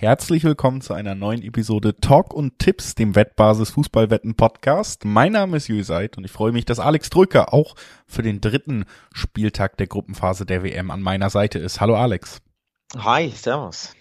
[0.00, 5.04] Herzlich willkommen zu einer neuen Episode Talk und Tipps, dem Wettbasis Fußballwetten Podcast.
[5.04, 7.74] Mein Name ist Jürgen Seid und ich freue mich, dass Alex Drücker auch
[8.06, 11.80] für den dritten Spieltag der Gruppenphase der WM an meiner Seite ist.
[11.80, 12.40] Hallo Alex.
[12.96, 13.92] Hi, servus.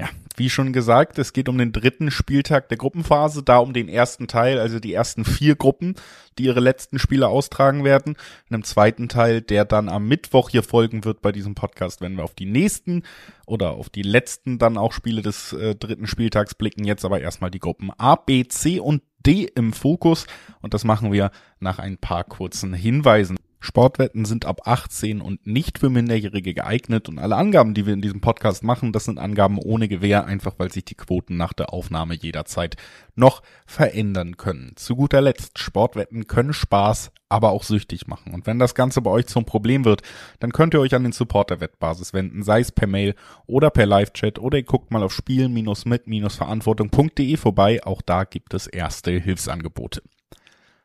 [0.00, 3.86] Ja, wie schon gesagt, es geht um den dritten Spieltag der Gruppenphase, da um den
[3.86, 5.94] ersten Teil, also die ersten vier Gruppen,
[6.38, 8.16] die ihre letzten Spiele austragen werden.
[8.48, 12.16] In einem zweiten Teil, der dann am Mittwoch hier folgen wird bei diesem Podcast, wenn
[12.16, 13.02] wir auf die nächsten
[13.46, 16.84] oder auf die letzten dann auch Spiele des äh, dritten Spieltags blicken.
[16.84, 20.26] Jetzt aber erstmal die Gruppen A, B, C und D im Fokus
[20.62, 23.36] und das machen wir nach ein paar kurzen Hinweisen.
[23.60, 28.00] Sportwetten sind ab 18 und nicht für Minderjährige geeignet und alle Angaben, die wir in
[28.00, 31.70] diesem Podcast machen, das sind Angaben ohne Gewähr, einfach weil sich die Quoten nach der
[31.72, 32.76] Aufnahme jederzeit
[33.14, 34.72] noch verändern können.
[34.76, 38.32] Zu guter Letzt, Sportwetten können Spaß, aber auch süchtig machen.
[38.32, 40.00] Und wenn das Ganze bei euch zum Problem wird,
[40.38, 43.14] dann könnt ihr euch an den Support der Wettbasis wenden, sei es per Mail
[43.46, 49.10] oder per Live-Chat oder ihr guckt mal auf spielen-mit-verantwortung.de vorbei, auch da gibt es erste
[49.12, 50.00] Hilfsangebote.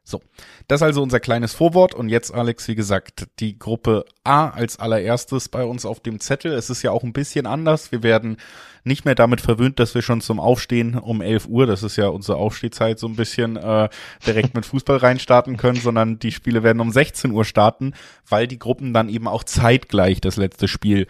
[0.08, 0.22] So,
[0.68, 5.50] das also unser kleines Vorwort und jetzt, Alex, wie gesagt, die Gruppe A als allererstes
[5.50, 6.54] bei uns auf dem Zettel.
[6.54, 7.92] Es ist ja auch ein bisschen anders.
[7.92, 8.38] Wir werden
[8.84, 12.10] nicht mehr damit verwöhnt, dass wir schon zum Aufstehen um 11 Uhr, das ist ja
[12.10, 13.90] unsere Aufstehzeit, so ein bisschen äh,
[14.28, 17.94] direkt mit Fußball reinstarten können, sondern die Spiele werden um 16 Uhr starten,
[18.30, 21.08] weil die Gruppen dann eben auch zeitgleich das letzte Spiel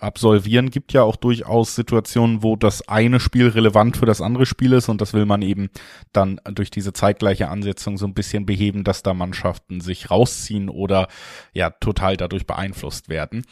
[0.00, 0.70] absolvieren.
[0.70, 4.88] Gibt ja auch durchaus Situationen, wo das eine Spiel relevant für das andere Spiel ist
[4.88, 5.70] und das will man eben
[6.12, 11.08] dann durch diese zeitgleiche Ansetzung so ein bisschen beheben, dass da Mannschaften sich rausziehen oder
[11.52, 13.44] ja total dadurch beeinflusst werden.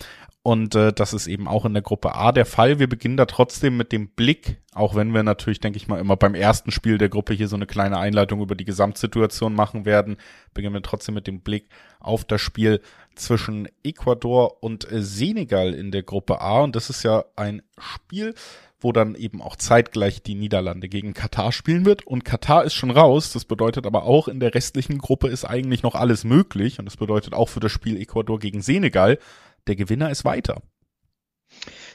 [0.47, 2.78] Und äh, das ist eben auch in der Gruppe A der Fall.
[2.78, 6.16] Wir beginnen da trotzdem mit dem Blick, auch wenn wir natürlich, denke ich mal, immer
[6.16, 10.16] beim ersten Spiel der Gruppe hier so eine kleine Einleitung über die Gesamtsituation machen werden,
[10.55, 12.81] beginnen wir trotzdem mit dem Blick auf das Spiel
[13.17, 16.61] zwischen Ecuador und Senegal in der Gruppe A.
[16.61, 18.34] Und das ist ja ein Spiel,
[18.78, 22.06] wo dann eben auch zeitgleich die Niederlande gegen Katar spielen wird.
[22.06, 23.32] Und Katar ist schon raus.
[23.32, 26.78] Das bedeutet aber auch, in der restlichen Gruppe ist eigentlich noch alles möglich.
[26.78, 29.19] Und das bedeutet auch für das Spiel Ecuador gegen Senegal,
[29.66, 30.62] der Gewinner ist weiter.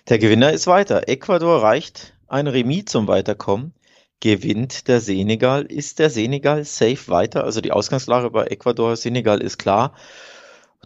[0.10, 1.08] Der Gewinner ist weiter.
[1.08, 3.74] Ecuador reicht ein Remis zum Weiterkommen.
[4.20, 7.44] Gewinnt der Senegal, ist der Senegal safe weiter.
[7.44, 9.96] Also die Ausgangslage bei Ecuador, Senegal ist klar.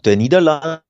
[0.04, 0.82] Der Niederlande,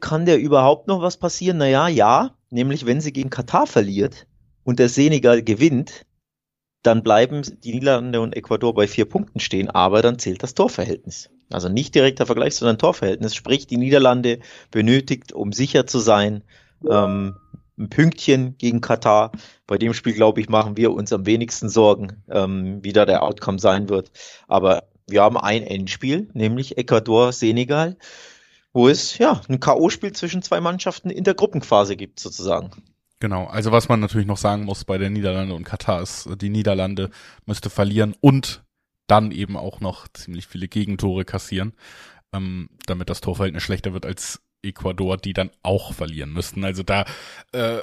[0.00, 1.58] kann der überhaupt noch was passieren?
[1.58, 2.36] Naja, ja.
[2.50, 4.26] Nämlich, wenn sie gegen Katar verliert
[4.62, 6.06] und der Senegal gewinnt,
[6.82, 11.30] dann bleiben die Niederlande und Ecuador bei vier Punkten stehen, aber dann zählt das Torverhältnis.
[11.50, 13.34] Also nicht direkter Vergleich, sondern Torverhältnis.
[13.34, 16.42] Sprich, die Niederlande benötigt, um sicher zu sein,
[16.88, 17.36] ähm,
[17.78, 19.32] ein Pünktchen gegen Katar.
[19.66, 23.22] Bei dem Spiel, glaube ich, machen wir uns am wenigsten Sorgen, ähm, wie da der
[23.22, 24.12] Outcome sein wird.
[24.46, 27.96] Aber wir haben ein Endspiel, nämlich Ecuador-Senegal,
[28.74, 32.70] wo es ja ein K.O.-Spiel zwischen zwei Mannschaften in der Gruppenphase gibt, sozusagen.
[33.20, 36.50] Genau, also was man natürlich noch sagen muss bei der Niederlande und Katar ist, die
[36.50, 37.08] Niederlande
[37.46, 38.64] müsste verlieren und
[39.06, 41.72] dann eben auch noch ziemlich viele Gegentore kassieren,
[42.32, 46.64] ähm, damit das Torverhältnis schlechter wird als Ecuador, die dann auch verlieren müssten.
[46.64, 47.04] Also da
[47.52, 47.78] äh,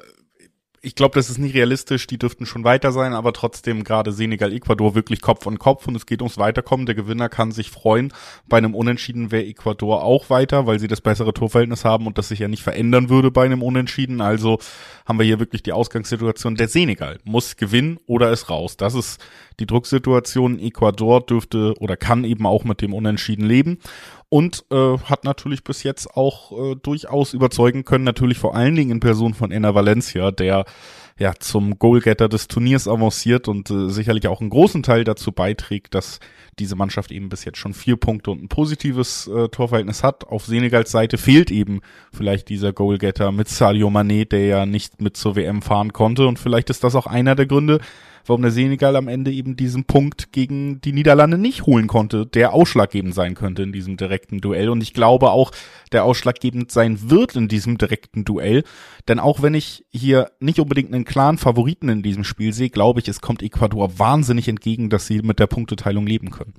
[0.84, 4.52] ich glaube, das ist nicht realistisch, die dürften schon weiter sein, aber trotzdem gerade Senegal,
[4.52, 6.88] Ecuador wirklich Kopf an Kopf und es geht ums Weiterkommen.
[6.88, 8.12] Der Gewinner kann sich freuen.
[8.48, 12.30] Bei einem Unentschieden wäre Ecuador auch weiter, weil sie das bessere Torverhältnis haben und das
[12.30, 14.22] sich ja nicht verändern würde bei einem Unentschieden.
[14.22, 14.58] Also
[15.06, 16.56] haben wir hier wirklich die Ausgangssituation.
[16.56, 18.76] Der Senegal muss gewinnen oder ist raus.
[18.76, 19.24] Das ist
[19.60, 20.58] die Drucksituation.
[20.58, 23.78] Ecuador dürfte oder kann eben auch mit dem Unentschieden leben
[24.32, 28.92] und äh, hat natürlich bis jetzt auch äh, durchaus überzeugen können, natürlich vor allen Dingen
[28.92, 30.64] in Person von Enna Valencia, der
[31.20, 35.94] ja zum Goalgetter des Turniers avanciert und äh, sicherlich auch einen großen Teil dazu beiträgt,
[35.96, 36.22] dass
[36.60, 40.26] diese Mannschaft eben bis jetzt schon vier Punkte und ein positives äh, Torverhältnis hat.
[40.26, 41.82] Auf Senegals Seite fehlt eben
[42.14, 46.40] vielleicht dieser Goalgetter mit Sadio Mané, der ja nicht mit zur WM fahren konnte und
[46.40, 47.82] vielleicht ist das auch einer der Gründe,
[48.26, 52.54] warum der Senegal am Ende eben diesen Punkt gegen die Niederlande nicht holen konnte, der
[52.54, 54.70] ausschlaggebend sein könnte in diesem direkten Duell.
[54.70, 55.52] Und ich glaube auch,
[55.92, 58.64] der ausschlaggebend sein wird in diesem direkten Duell.
[59.08, 63.00] Denn auch wenn ich hier nicht unbedingt einen klaren Favoriten in diesem Spiel sehe, glaube
[63.00, 66.54] ich, es kommt Ecuador wahnsinnig entgegen, dass sie mit der Punkteteilung leben können.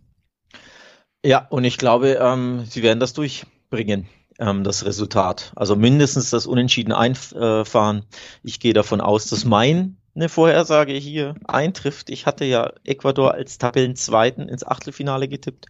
[1.25, 4.09] Ja, und ich glaube, ähm, sie werden das durchbringen
[4.39, 5.53] ähm, das Resultat.
[5.57, 8.05] Also mindestens das Unentschieden einfahren.
[8.43, 12.11] Ich gehe davon aus, dass mein eine Vorhersage hier eintrifft.
[12.11, 15.67] Ich hatte ja Ecuador als Tabellenzweiten ins Achtelfinale getippt.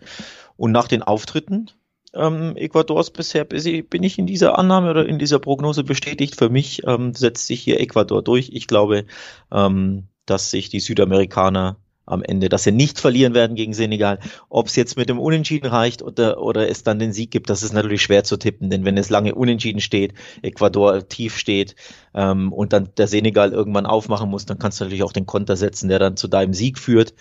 [0.56, 1.70] Und nach den Auftritten
[2.14, 6.36] ähm, Ecuadors bisher bin ich in dieser Annahme oder in dieser Prognose bestätigt.
[6.36, 8.50] Für mich ähm, setzt sich hier Ecuador durch.
[8.52, 9.06] Ich glaube,
[9.50, 14.18] ähm, dass sich die Südamerikaner am Ende, dass sie nicht verlieren werden gegen Senegal.
[14.48, 17.62] Ob es jetzt mit dem Unentschieden reicht oder, oder es dann den Sieg gibt, das
[17.62, 21.76] ist natürlich schwer zu tippen, denn wenn es lange Unentschieden steht, Ecuador tief steht
[22.14, 25.56] ähm, und dann der Senegal irgendwann aufmachen muss, dann kannst du natürlich auch den Konter
[25.56, 27.14] setzen, der dann zu deinem Sieg führt.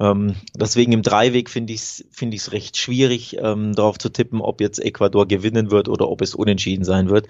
[0.00, 4.10] Ähm, deswegen im Dreiweg finde ich es finde ich es recht schwierig, ähm, darauf zu
[4.10, 7.26] tippen, ob jetzt Ecuador gewinnen wird oder ob es unentschieden sein wird.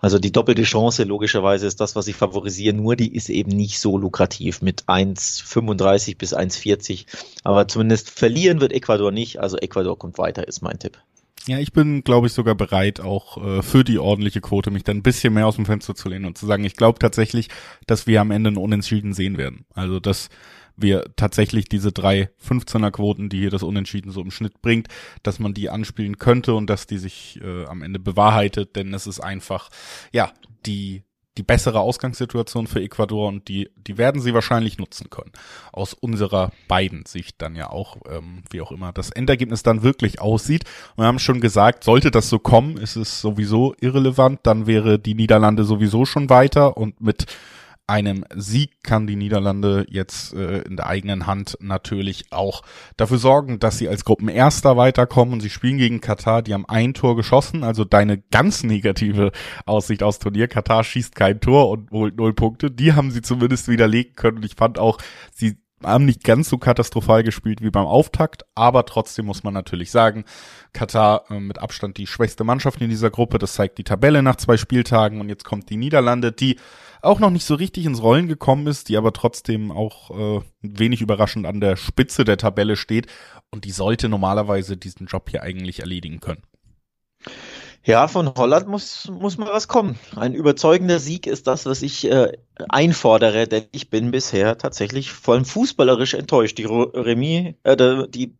[0.00, 3.78] Also die doppelte Chance logischerweise ist das, was ich favorisiere, nur die ist eben nicht
[3.80, 7.04] so lukrativ mit 1,35 bis 1,40.
[7.44, 9.40] Aber zumindest verlieren wird Ecuador nicht.
[9.40, 10.98] Also Ecuador kommt weiter, ist mein Tipp.
[11.46, 14.96] Ja, ich bin, glaube ich, sogar bereit, auch äh, für die ordentliche Quote mich dann
[14.96, 17.48] ein bisschen mehr aus dem Fenster zu lehnen und zu sagen, ich glaube tatsächlich,
[17.86, 19.64] dass wir am Ende einen Unentschieden sehen werden.
[19.72, 20.28] Also dass
[20.76, 24.88] wir tatsächlich diese drei 15er Quoten, die hier das Unentschieden so im Schnitt bringt,
[25.22, 29.06] dass man die anspielen könnte und dass die sich äh, am Ende bewahrheitet, denn es
[29.06, 29.70] ist einfach,
[30.12, 30.32] ja,
[30.66, 31.02] die
[31.36, 35.32] die bessere Ausgangssituation für Ecuador und die, die werden sie wahrscheinlich nutzen können.
[35.72, 40.20] Aus unserer beiden Sicht dann ja auch, ähm, wie auch immer das Endergebnis dann wirklich
[40.20, 40.64] aussieht.
[40.96, 45.14] wir haben schon gesagt, sollte das so kommen, ist es sowieso irrelevant, dann wäre die
[45.14, 47.26] Niederlande sowieso schon weiter und mit
[47.86, 52.62] einem Sieg kann die Niederlande jetzt äh, in der eigenen Hand natürlich auch
[52.96, 55.34] dafür sorgen, dass sie als Gruppenerster weiterkommen.
[55.34, 59.30] Und sie spielen gegen Katar, die haben ein Tor geschossen, also deine ganz negative
[59.66, 60.48] Aussicht aus Turnier.
[60.48, 62.70] Katar schießt kein Tor und holt null Punkte.
[62.70, 64.38] Die haben sie zumindest widerlegen können.
[64.38, 64.98] Und ich fand auch,
[65.32, 69.90] sie haben nicht ganz so katastrophal gespielt wie beim Auftakt, aber trotzdem muss man natürlich
[69.90, 70.24] sagen,
[70.72, 74.36] Katar äh, mit Abstand die schwächste Mannschaft in dieser Gruppe, das zeigt die Tabelle nach
[74.36, 75.20] zwei Spieltagen.
[75.20, 76.56] Und jetzt kommt die Niederlande, die
[77.06, 81.00] auch noch nicht so richtig ins Rollen gekommen ist, die aber trotzdem auch äh, wenig
[81.00, 83.06] überraschend an der Spitze der Tabelle steht
[83.50, 86.42] und die sollte normalerweise diesen Job hier eigentlich erledigen können.
[87.86, 89.96] Ja, von Holland muss, muss mal was kommen.
[90.16, 92.32] Ein überzeugender Sieg ist das, was ich äh,
[92.68, 96.58] einfordere, denn ich bin bisher tatsächlich vor allem fußballerisch enttäuscht.
[96.58, 98.34] Die Remis, äh, die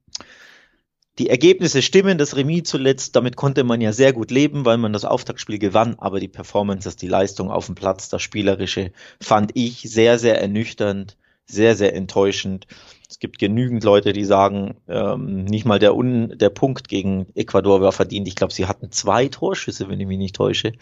[1.19, 4.93] die Ergebnisse stimmen, das Remis zuletzt, damit konnte man ja sehr gut leben, weil man
[4.93, 9.81] das Auftaktspiel gewann, aber die Performances, die Leistung auf dem Platz, das Spielerische, fand ich
[9.81, 11.17] sehr, sehr ernüchternd,
[11.47, 12.67] sehr, sehr enttäuschend.
[13.09, 17.81] Es gibt genügend Leute, die sagen, ähm, nicht mal der, Un der Punkt gegen Ecuador
[17.81, 18.27] war verdient.
[18.27, 20.73] Ich glaube, sie hatten zwei Torschüsse, wenn ich mich nicht täusche,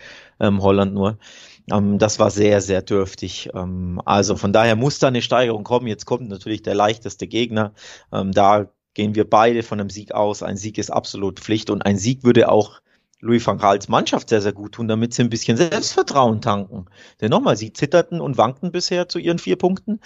[0.40, 1.19] ähm, Holland nur.
[1.70, 3.50] Ähm, das war sehr, sehr dürftig.
[3.54, 5.87] Ähm, also von daher muss da eine Steigerung kommen.
[5.87, 7.75] Jetzt kommt natürlich der leichteste Gegner.
[8.10, 10.43] Ähm, da gehen wir beide von einem Sieg aus.
[10.43, 12.81] Ein Sieg ist absolut Pflicht und ein Sieg würde auch
[13.20, 16.87] Louis van Gaals Mannschaft sehr, sehr gut tun, damit sie ein bisschen Selbstvertrauen tanken.
[17.20, 20.00] Denn nochmal, sie zitterten und wankten bisher zu ihren vier Punkten.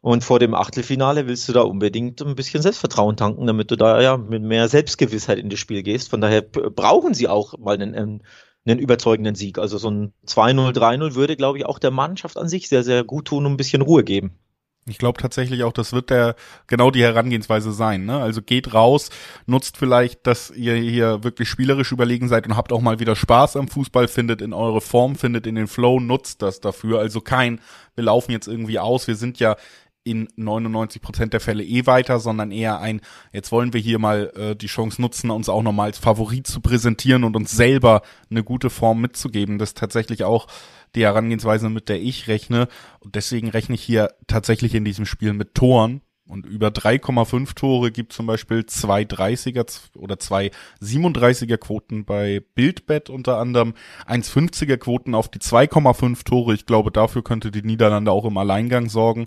[0.00, 4.00] Und vor dem Achtelfinale willst du da unbedingt ein bisschen Selbstvertrauen tanken, damit du da
[4.00, 6.10] ja mit mehr Selbstgewissheit in das Spiel gehst.
[6.10, 8.20] Von daher brauchen sie auch mal einen,
[8.66, 9.58] einen, überzeugenden Sieg.
[9.58, 13.02] Also so ein 2-0, 3-0 würde, glaube ich, auch der Mannschaft an sich sehr, sehr
[13.02, 14.38] gut tun und ein bisschen Ruhe geben.
[14.86, 16.36] Ich glaube tatsächlich auch, das wird der
[16.66, 18.04] genau die Herangehensweise sein.
[18.04, 18.20] Ne?
[18.20, 19.08] Also geht raus,
[19.46, 23.56] nutzt vielleicht, dass ihr hier wirklich spielerisch überlegen seid und habt auch mal wieder Spaß
[23.56, 26.98] am Fußball, findet in eure Form, findet in den Flow, nutzt das dafür.
[26.98, 27.60] Also kein,
[27.94, 29.56] wir laufen jetzt irgendwie aus, wir sind ja
[30.04, 33.00] in 99 Prozent der Fälle eh weiter, sondern eher ein,
[33.32, 36.60] jetzt wollen wir hier mal äh, die Chance nutzen, uns auch nochmal als Favorit zu
[36.60, 39.58] präsentieren und uns selber eine gute Form mitzugeben.
[39.58, 40.46] Das tatsächlich auch
[40.94, 42.68] die Herangehensweise, mit der ich rechne.
[43.00, 46.02] Und deswegen rechne ich hier tatsächlich in diesem Spiel mit Toren.
[46.26, 50.50] Und über 3,5 Tore gibt zum Beispiel zwei 30er oder zwei
[50.80, 53.74] 37er Quoten bei Bildbett unter anderem,
[54.06, 56.54] 1,50er Quoten auf die 2,5 Tore.
[56.54, 59.26] Ich glaube, dafür könnte die Niederlande auch im Alleingang sorgen.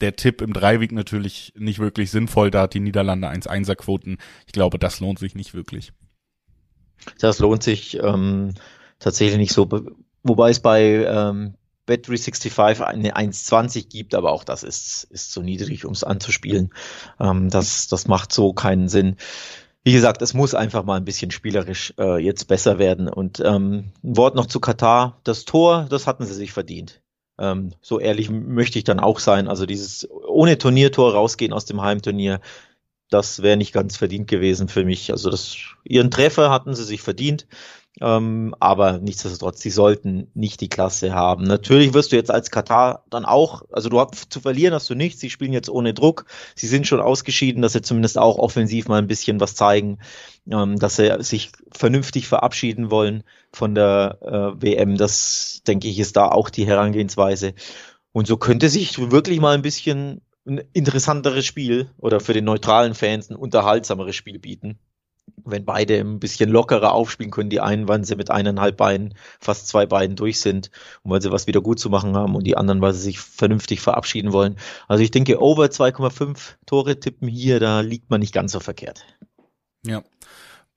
[0.00, 4.16] Der Tipp im Dreiweg natürlich nicht wirklich sinnvoll, da hat die Niederlande 1,1er Quoten.
[4.46, 5.92] Ich glaube, das lohnt sich nicht wirklich.
[7.18, 8.54] Das lohnt sich ähm,
[8.98, 9.68] tatsächlich nicht so
[10.22, 11.54] Wobei es bei ähm,
[11.88, 16.72] Bet365 eine 1,20 gibt, aber auch das ist, ist zu niedrig, um es anzuspielen.
[17.18, 19.16] Ähm, das, das macht so keinen Sinn.
[19.82, 23.08] Wie gesagt, es muss einfach mal ein bisschen spielerisch äh, jetzt besser werden.
[23.08, 25.20] Und ähm, ein Wort noch zu Katar.
[25.24, 27.00] Das Tor, das hatten sie sich verdient.
[27.38, 29.48] Ähm, so ehrlich möchte ich dann auch sein.
[29.48, 32.40] Also dieses ohne Turniertor rausgehen aus dem Heimturnier,
[33.08, 35.10] das wäre nicht ganz verdient gewesen für mich.
[35.10, 37.46] Also das, ihren Treffer hatten sie sich verdient.
[38.00, 41.44] Ähm, aber nichtsdestotrotz, sie sollten nicht die Klasse haben.
[41.44, 44.94] Natürlich wirst du jetzt als Katar dann auch, also du hast zu verlieren hast du
[44.94, 45.20] nichts.
[45.20, 46.24] Sie spielen jetzt ohne Druck.
[46.54, 49.98] Sie sind schon ausgeschieden, dass sie zumindest auch offensiv mal ein bisschen was zeigen,
[50.50, 54.96] ähm, dass sie sich vernünftig verabschieden wollen von der äh, WM.
[54.96, 57.52] Das denke ich ist da auch die Herangehensweise.
[58.12, 62.94] Und so könnte sich wirklich mal ein bisschen ein interessanteres Spiel oder für den neutralen
[62.94, 64.78] Fans ein unterhaltsameres Spiel bieten
[65.44, 69.68] wenn beide ein bisschen lockerer aufspielen können, die einen, weil sie mit eineinhalb Beinen, fast
[69.68, 70.70] zwei Beinen durch sind
[71.02, 73.20] und weil sie was wieder gut zu machen haben und die anderen, weil sie sich
[73.20, 74.56] vernünftig verabschieden wollen.
[74.88, 79.04] Also ich denke, over 2,5 Tore tippen hier, da liegt man nicht ganz so verkehrt.
[79.84, 80.02] Ja.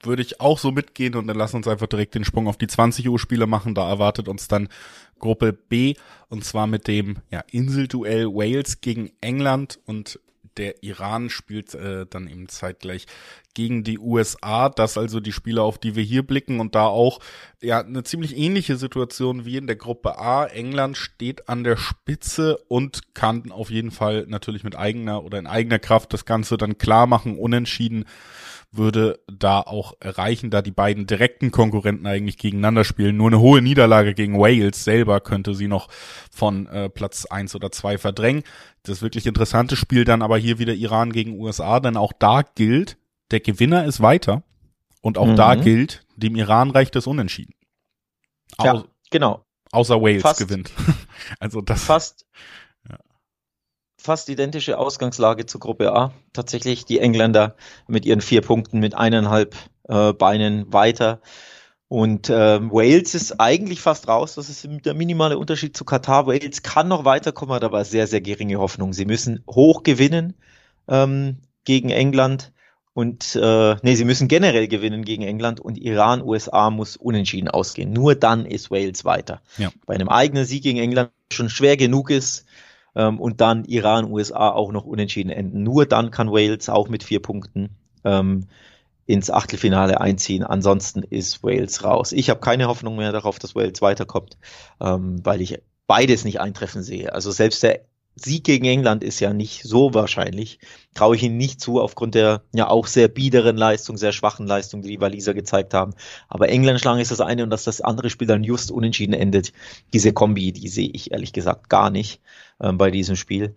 [0.01, 2.67] Würde ich auch so mitgehen und dann lass uns einfach direkt den Sprung auf die
[2.67, 3.73] 20 Uhr Spiele machen.
[3.73, 4.67] Da erwartet uns dann
[5.17, 5.95] Gruppe B
[6.27, 10.19] und zwar mit dem ja, Inselduell Wales gegen England und
[10.57, 13.05] der Iran spielt äh, dann eben zeitgleich
[13.53, 14.69] gegen die USA.
[14.69, 17.19] Das also die Spiele, auf die wir hier blicken und da auch
[17.61, 20.45] ja eine ziemlich ähnliche Situation wie in der Gruppe A.
[20.45, 25.47] England steht an der Spitze und kann auf jeden Fall natürlich mit eigener oder in
[25.47, 28.05] eigener Kraft das Ganze dann klar machen, unentschieden
[28.75, 33.17] würde da auch erreichen, da die beiden direkten Konkurrenten eigentlich gegeneinander spielen.
[33.17, 35.89] Nur eine hohe Niederlage gegen Wales selber könnte sie noch
[36.31, 38.43] von äh, Platz eins oder zwei verdrängen.
[38.81, 42.97] Das wirklich interessante Spiel dann aber hier wieder Iran gegen USA, denn auch da gilt,
[43.31, 44.43] der Gewinner ist weiter
[45.01, 45.35] und auch mhm.
[45.35, 47.53] da gilt, dem Iran reicht es unentschieden.
[48.57, 49.45] Au ja, genau.
[49.71, 50.71] Außer Wales fast, gewinnt.
[51.39, 51.83] also das.
[51.83, 52.25] Fast,
[54.03, 56.11] fast identische Ausgangslage zur Gruppe A.
[56.33, 57.55] Tatsächlich die Engländer
[57.87, 59.55] mit ihren vier Punkten mit eineinhalb
[59.87, 61.21] äh, Beinen weiter.
[61.87, 64.35] Und äh, Wales ist eigentlich fast raus.
[64.35, 66.27] Das ist der minimale Unterschied zu Katar.
[66.27, 68.91] Wales kann noch weiterkommen, hat aber sehr, sehr geringe Hoffnung.
[68.91, 70.33] Sie müssen hoch gewinnen
[70.89, 72.51] ähm, gegen England.
[72.93, 77.93] Und äh, nee, sie müssen generell gewinnen gegen England und Iran, USA muss unentschieden ausgehen.
[77.93, 79.41] Nur dann ist Wales weiter.
[79.57, 79.71] Ja.
[79.85, 82.45] Bei einem eigenen Sieg gegen England schon schwer genug ist,
[82.95, 85.63] ähm, und dann Iran, USA auch noch unentschieden enden.
[85.63, 88.47] Nur dann kann Wales auch mit vier Punkten ähm,
[89.05, 90.43] ins Achtelfinale einziehen.
[90.43, 92.11] Ansonsten ist Wales raus.
[92.11, 94.37] Ich habe keine Hoffnung mehr darauf, dass Wales weiterkommt,
[94.79, 97.13] ähm, weil ich beides nicht eintreffen sehe.
[97.13, 97.81] Also selbst der
[98.15, 100.59] Sieg gegen England ist ja nicht so wahrscheinlich.
[100.93, 104.81] Traue ich ihnen nicht zu, aufgrund der ja auch sehr biederen Leistung, sehr schwachen Leistung,
[104.81, 105.93] die die Waliser gezeigt haben.
[106.27, 109.51] Aber England schlagen ist das eine und dass das andere Spiel dann just unentschieden endet.
[109.93, 112.21] Diese Kombi, die sehe ich ehrlich gesagt gar nicht
[112.61, 113.55] ähm, bei diesem Spiel.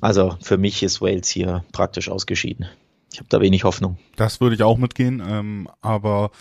[0.00, 2.66] Also für mich ist Wales hier praktisch ausgeschieden.
[3.12, 3.98] Ich habe da wenig Hoffnung.
[4.16, 6.32] Das würde ich auch mitgehen, ähm, aber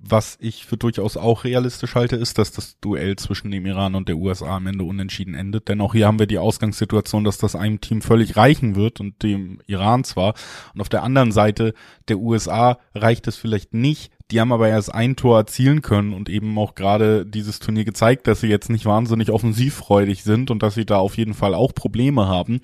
[0.00, 4.08] was ich für durchaus auch realistisch halte, ist, dass das Duell zwischen dem Iran und
[4.08, 5.68] der USA am Ende unentschieden endet.
[5.68, 9.22] Denn auch hier haben wir die Ausgangssituation, dass das einem Team völlig reichen wird und
[9.22, 10.34] dem Iran zwar.
[10.72, 11.74] Und auf der anderen Seite
[12.08, 16.28] der USA reicht es vielleicht nicht, die haben aber erst ein Tor erzielen können und
[16.28, 20.74] eben auch gerade dieses Turnier gezeigt, dass sie jetzt nicht wahnsinnig offensivfreudig sind und dass
[20.74, 22.60] sie da auf jeden Fall auch Probleme haben.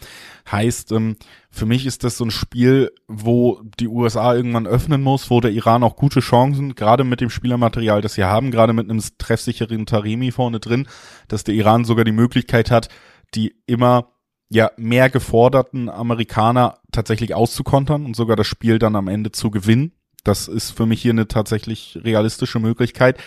[0.50, 1.16] Heißt, ähm,
[1.50, 5.52] für mich ist das so ein Spiel, wo die USA irgendwann öffnen muss, wo der
[5.52, 9.87] Iran auch gute Chancen, gerade mit dem Spielermaterial, das sie haben, gerade mit einem treffsicheren
[9.87, 10.87] Taremi vorne drin,
[11.28, 12.88] dass der Iran sogar die Möglichkeit hat,
[13.35, 14.09] die immer
[14.50, 19.92] ja mehr geforderten Amerikaner tatsächlich auszukontern und sogar das Spiel dann am Ende zu gewinnen.
[20.24, 23.18] Das ist für mich hier eine tatsächlich realistische Möglichkeit.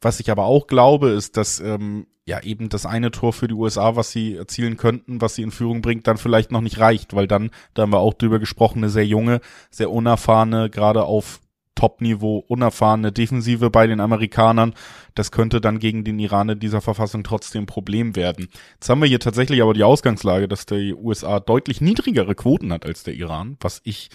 [0.00, 3.54] Was ich aber auch glaube, ist, dass ähm, ja eben das eine Tor für die
[3.54, 7.14] USA, was sie erzielen könnten, was sie in Führung bringt, dann vielleicht noch nicht reicht,
[7.14, 11.40] weil dann, da haben wir auch drüber gesprochen, eine sehr junge, sehr unerfahrene, gerade auf
[11.74, 14.74] Top-Niveau unerfahrene Defensive bei den Amerikanern.
[15.14, 18.48] Das könnte dann gegen den Iran in dieser Verfassung trotzdem Problem werden.
[18.74, 22.86] Jetzt haben wir hier tatsächlich aber die Ausgangslage, dass die USA deutlich niedrigere Quoten hat
[22.86, 24.10] als der Iran, was ich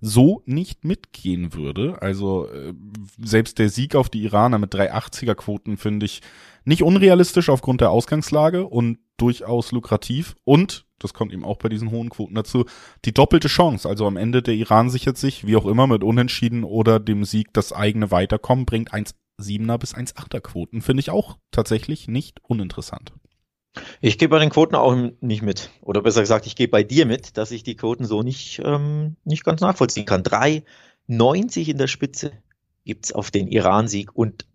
[0.00, 2.00] so nicht mitgehen würde.
[2.00, 2.74] Also äh,
[3.18, 6.22] selbst der Sieg auf die Iraner mit 380er Quoten finde ich
[6.64, 10.36] nicht unrealistisch aufgrund der Ausgangslage und durchaus lukrativ.
[10.44, 12.64] Und, das kommt eben auch bei diesen hohen Quoten dazu,
[13.04, 13.88] die doppelte Chance.
[13.88, 17.52] Also am Ende der Iran sichert sich, wie auch immer, mit Unentschieden oder dem Sieg
[17.52, 20.82] das eigene Weiterkommen, bringt 1,7er bis 1,8er Quoten.
[20.82, 23.12] Finde ich auch tatsächlich nicht uninteressant.
[24.00, 25.70] Ich gehe bei den Quoten auch nicht mit.
[25.82, 29.16] Oder besser gesagt, ich gehe bei dir mit, dass ich die Quoten so nicht, ähm,
[29.24, 30.22] nicht ganz nachvollziehen kann.
[30.22, 32.32] 3,90 in der Spitze
[32.84, 34.46] gibt's auf den Iran-Sieg und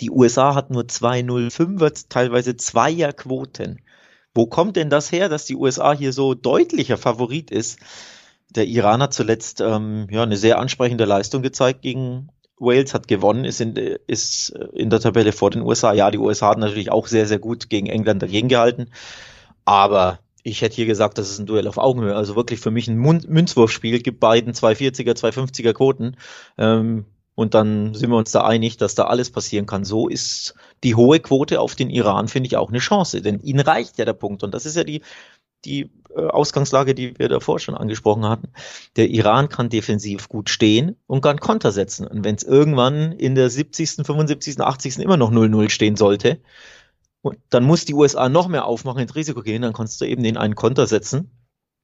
[0.00, 3.80] die USA hat nur 2,05er, teilweise Zweierquoten.
[4.34, 7.80] Wo kommt denn das her, dass die USA hier so deutlicher Favorit ist?
[8.50, 13.44] Der Iran hat zuletzt ähm, ja, eine sehr ansprechende Leistung gezeigt gegen Wales hat gewonnen,
[13.44, 13.74] ist in,
[14.06, 15.92] ist in der Tabelle vor den USA.
[15.92, 18.90] Ja, die USA hat natürlich auch sehr, sehr gut gegen England dagegen gehalten.
[19.64, 22.14] Aber ich hätte hier gesagt, das ist ein Duell auf Augenhöhe.
[22.16, 26.16] Also wirklich für mich ein Münzwurfspiel, gibt beiden 240er, 250er Quoten.
[26.56, 29.84] Ähm, und dann sind wir uns da einig, dass da alles passieren kann.
[29.84, 33.22] So ist die hohe Quote auf den Iran, finde ich, auch eine Chance.
[33.22, 34.42] Denn ihnen reicht ja der Punkt.
[34.42, 35.02] Und das ist ja die,
[35.64, 38.48] die äh, Ausgangslage, die wir davor schon angesprochen hatten.
[38.96, 42.06] Der Iran kann defensiv gut stehen und kann Konter setzen.
[42.06, 44.98] Und wenn es irgendwann in der 70., 75., 80.
[44.98, 46.40] immer noch 0-0 stehen sollte,
[47.50, 50.36] dann muss die USA noch mehr aufmachen, ins Risiko gehen, dann kannst du eben den
[50.36, 51.30] einen Konter setzen.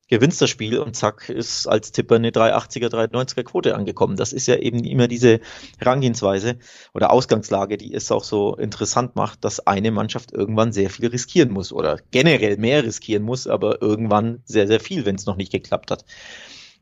[0.08, 4.16] Gewinnst das Spiel und zack, ist als Tipper eine 380er, 390er Quote angekommen.
[4.16, 5.40] Das ist ja eben immer diese
[5.78, 6.56] Herangehensweise
[6.92, 11.50] oder Ausgangslage, die es auch so interessant macht, dass eine Mannschaft irgendwann sehr viel riskieren
[11.50, 15.52] muss oder generell mehr riskieren muss, aber irgendwann sehr, sehr viel, wenn es noch nicht
[15.52, 16.04] geklappt hat.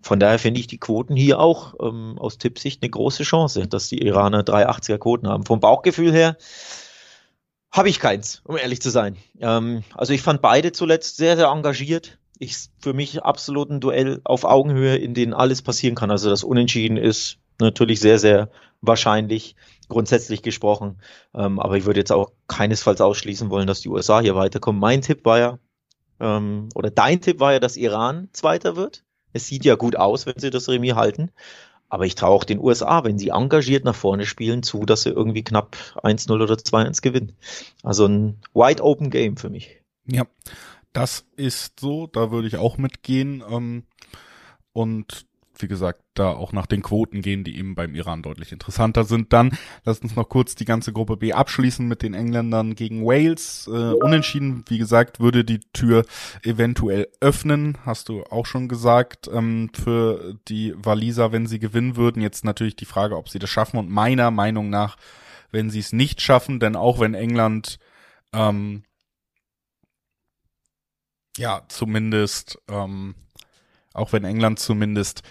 [0.02, 3.88] Von daher finde ich die Quoten hier auch ähm, aus Tippsicht eine große Chance, dass
[3.88, 5.46] die Iraner 380er Quoten haben.
[5.46, 6.36] Vom Bauchgefühl her
[7.70, 9.16] habe ich keins, um ehrlich zu sein.
[9.40, 14.20] Ähm, also ich fand beide zuletzt sehr, sehr engagiert ich für mich absolut ein Duell
[14.24, 16.10] auf Augenhöhe, in dem alles passieren kann.
[16.10, 19.54] Also das Unentschieden ist natürlich sehr, sehr wahrscheinlich,
[19.88, 21.00] grundsätzlich gesprochen.
[21.34, 24.80] Ähm, aber ich würde jetzt auch keinesfalls ausschließen wollen, dass die USA hier weiterkommen.
[24.80, 25.58] Mein Tipp war ja,
[26.18, 29.04] ähm, oder dein Tipp war ja, dass Iran Zweiter wird.
[29.32, 31.30] Es sieht ja gut aus, wenn sie das Remis halten.
[31.88, 35.10] Aber ich traue auch den USA, wenn sie engagiert nach vorne spielen, zu, dass sie
[35.10, 37.36] irgendwie knapp 1-0 oder 2-1 gewinnen.
[37.82, 39.82] Also ein wide open Game für mich.
[40.06, 40.24] Ja,
[40.92, 43.42] das ist so, da würde ich auch mitgehen.
[43.48, 43.84] Ähm,
[44.72, 45.26] und
[45.58, 49.32] wie gesagt, da auch nach den Quoten gehen, die eben beim Iran deutlich interessanter sind.
[49.32, 53.68] Dann lasst uns noch kurz die ganze Gruppe B abschließen mit den Engländern gegen Wales.
[53.68, 56.04] Äh, unentschieden, wie gesagt, würde die Tür
[56.42, 62.22] eventuell öffnen, hast du auch schon gesagt, ähm, für die Waliser, wenn sie gewinnen würden.
[62.22, 64.96] Jetzt natürlich die Frage, ob sie das schaffen und meiner Meinung nach,
[65.50, 67.78] wenn sie es nicht schaffen, denn auch wenn England
[68.32, 68.84] ähm,
[71.36, 73.14] ja, zumindest, ähm,
[73.94, 75.22] auch wenn England zumindest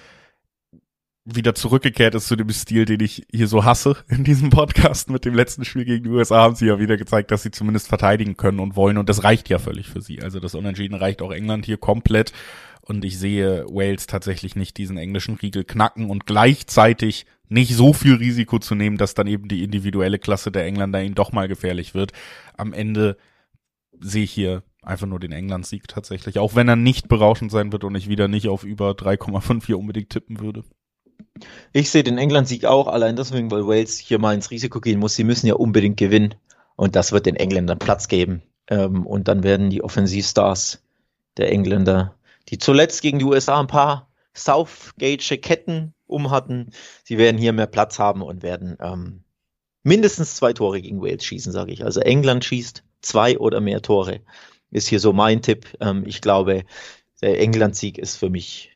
[1.23, 5.25] wieder zurückgekehrt ist zu dem Stil, den ich hier so hasse in diesem Podcast mit
[5.25, 8.37] dem letzten Spiel gegen die USA, haben sie ja wieder gezeigt, dass sie zumindest verteidigen
[8.37, 10.21] können und wollen und das reicht ja völlig für sie.
[10.21, 12.33] Also das Unentschieden reicht auch England hier komplett
[12.81, 18.15] und ich sehe Wales tatsächlich nicht diesen englischen Riegel knacken und gleichzeitig nicht so viel
[18.15, 21.93] Risiko zu nehmen, dass dann eben die individuelle Klasse der Engländer ihnen doch mal gefährlich
[21.93, 22.13] wird.
[22.57, 23.17] Am Ende
[23.99, 27.83] sehe ich hier einfach nur den England-Sieg tatsächlich, auch wenn er nicht berauschend sein wird
[27.83, 30.63] und ich wieder nicht auf über 3,54 unbedingt tippen würde.
[31.71, 35.15] Ich sehe den England-Sieg auch, allein deswegen, weil Wales hier mal ins Risiko gehen muss.
[35.15, 36.35] Sie müssen ja unbedingt gewinnen
[36.75, 38.41] und das wird den Engländern Platz geben.
[38.67, 40.83] Ähm, und dann werden die Offensivstars
[41.37, 42.15] der Engländer,
[42.49, 46.71] die zuletzt gegen die USA ein paar Southgate Ketten um hatten,
[47.03, 49.23] sie werden hier mehr Platz haben und werden ähm,
[49.83, 51.85] mindestens zwei Tore gegen Wales schießen, sage ich.
[51.85, 54.21] Also England schießt zwei oder mehr Tore
[54.71, 55.67] ist hier so mein Tipp.
[55.79, 56.63] Ähm, ich glaube,
[57.21, 58.71] der England-Sieg ist für mich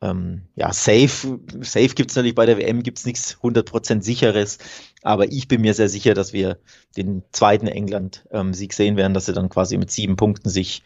[0.00, 1.38] ähm, ja safe.
[1.60, 4.58] Safe gibt's natürlich bei der WM gibt's nichts 100% sicheres,
[5.02, 6.58] aber ich bin mir sehr sicher, dass wir
[6.96, 10.82] den zweiten England-Sieg sehen werden, dass sie dann quasi mit sieben Punkten sich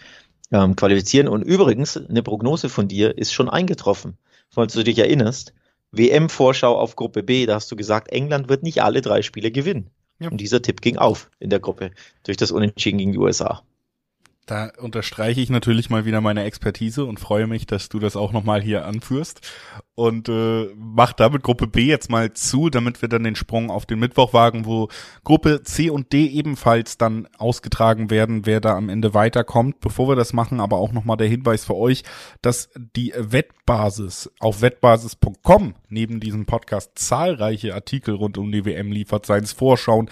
[0.52, 1.28] ähm, qualifizieren.
[1.28, 4.18] Und übrigens, eine Prognose von dir ist schon eingetroffen,
[4.50, 5.54] falls du dich erinnerst.
[5.92, 9.90] WM-Vorschau auf Gruppe B, da hast du gesagt, England wird nicht alle drei Spiele gewinnen.
[10.18, 10.30] Ja.
[10.30, 11.90] Und dieser Tipp ging auf in der Gruppe
[12.24, 13.62] durch das Unentschieden gegen die USA.
[14.46, 18.30] Da unterstreiche ich natürlich mal wieder meine Expertise und freue mich, dass du das auch
[18.30, 19.40] nochmal hier anführst.
[19.96, 23.86] Und äh, mach damit Gruppe B jetzt mal zu, damit wir dann den Sprung auf
[23.86, 24.88] den Mittwoch wagen, wo
[25.24, 29.80] Gruppe C und D ebenfalls dann ausgetragen werden, wer da am Ende weiterkommt.
[29.80, 32.04] Bevor wir das machen, aber auch nochmal der Hinweis für euch,
[32.42, 39.24] dass die Wettbasis auf wettbasis.com neben diesem Podcast zahlreiche Artikel rund um die WM liefert,
[39.24, 40.10] seien es Vorschauen,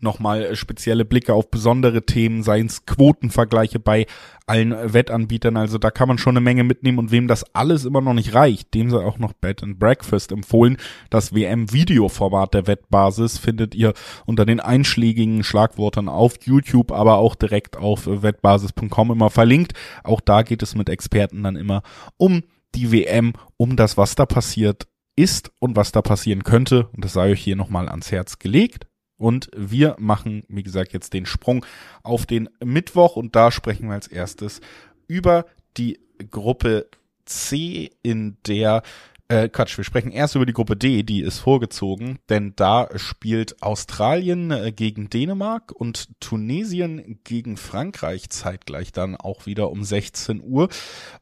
[0.00, 4.06] nochmal spezielle Blicke auf besondere Themen, seien es Quotenvergleiche bei
[4.46, 5.56] allen Wettanbietern.
[5.56, 8.34] Also da kann man schon eine Menge mitnehmen und wem das alles immer noch nicht
[8.34, 10.76] reicht, dem sei auch noch Bed and Breakfast empfohlen.
[11.10, 13.92] Das WM-Videoformat der Wettbasis findet ihr
[14.24, 19.72] unter den einschlägigen Schlagworten auf YouTube, aber auch direkt auf wettbasis.com immer verlinkt.
[20.04, 21.82] Auch da geht es mit Experten dann immer
[22.16, 22.42] um
[22.74, 24.86] die WM, um das, was da passiert
[25.16, 26.88] ist und was da passieren könnte.
[26.88, 28.86] Und das sei euch hier nochmal ans Herz gelegt.
[29.18, 31.64] Und wir machen, wie gesagt, jetzt den Sprung
[32.02, 34.60] auf den Mittwoch und da sprechen wir als erstes
[35.08, 35.46] über
[35.78, 35.98] die
[36.30, 36.88] Gruppe
[37.24, 38.82] C, in der
[39.28, 43.62] äh, Quatsch, wir sprechen erst über die Gruppe D, die ist vorgezogen, denn da spielt
[43.62, 50.68] Australien äh, gegen Dänemark und Tunesien gegen Frankreich zeitgleich dann auch wieder um 16 Uhr.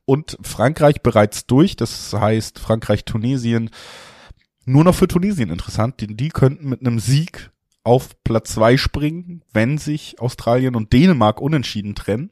[0.05, 3.71] Und Frankreich bereits durch, das heißt Frankreich-Tunesien
[4.67, 7.51] nur noch für Tunesien interessant, denn die könnten mit einem Sieg
[7.85, 12.31] auf Platz zwei springen, wenn sich Australien und Dänemark unentschieden trennen.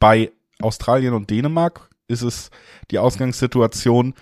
[0.00, 2.50] Bei Australien und Dänemark ist es
[2.90, 4.14] die Ausgangssituation,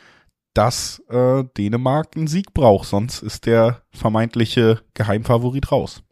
[0.54, 6.02] dass äh, Dänemark einen Sieg braucht, sonst ist der vermeintliche Geheimfavorit raus.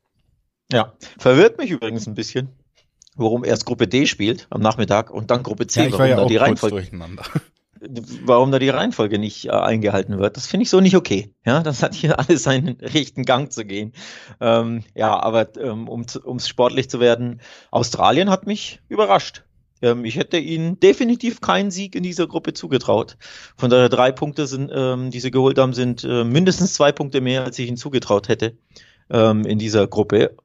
[0.70, 2.50] Ja, verwirrt mich übrigens ein bisschen,
[3.16, 6.16] warum erst Gruppe D spielt am Nachmittag und dann Gruppe C, ja, warum war ja
[6.16, 7.24] da die Reihenfolge durcheinander.
[8.24, 10.36] warum da die Reihenfolge nicht äh, eingehalten wird.
[10.36, 11.32] Das finde ich so nicht okay.
[11.44, 13.92] Ja, das hat hier alles seinen rechten Gang zu gehen.
[14.40, 19.44] Ähm, ja, aber ähm, um ums sportlich zu werden, Australien hat mich überrascht
[19.82, 23.16] Ähm, ich hätte ihnen definitiv keinen Sieg in dieser Gruppe zugetraut.
[23.56, 27.20] Von daher drei Punkte sind, ähm, die sie geholt haben, sind äh, mindestens zwei Punkte
[27.20, 28.56] mehr, als ich ihnen zugetraut hätte
[29.10, 30.36] ähm, in dieser Gruppe.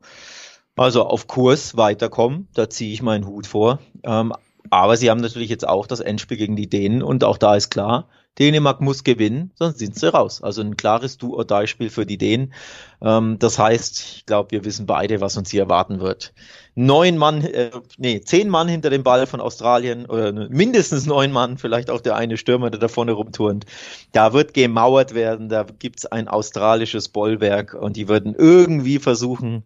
[0.76, 3.80] Also auf Kurs weiterkommen, da ziehe ich meinen Hut vor.
[4.04, 4.34] Ähm,
[4.74, 7.70] aber sie haben natürlich jetzt auch das Endspiel gegen die Dänen und auch da ist
[7.70, 8.08] klar,
[8.40, 10.42] Dänemark muss gewinnen, sonst sind sie raus.
[10.42, 12.54] Also ein klares Do-or-Die-Spiel für die Dänen.
[13.00, 16.34] Ähm, das heißt, ich glaube, wir wissen beide, was uns hier erwarten wird.
[16.74, 21.60] Neun Mann, äh, nee, zehn Mann hinter dem Ball von Australien oder mindestens neun Mann,
[21.60, 23.68] vielleicht auch der eine Stürmer, der da vorne rumturnt.
[24.12, 29.66] Da wird gemauert werden, da gibt's ein australisches Bollwerk und die würden irgendwie versuchen,